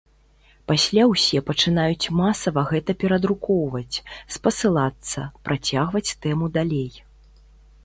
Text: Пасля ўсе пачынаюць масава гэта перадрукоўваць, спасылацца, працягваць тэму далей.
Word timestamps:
Пасля 0.69 1.03
ўсе 1.09 1.41
пачынаюць 1.49 2.11
масава 2.21 2.63
гэта 2.71 2.91
перадрукоўваць, 3.05 3.97
спасылацца, 4.39 5.29
працягваць 5.51 6.07
тэму 6.27 6.53
далей. 6.59 6.91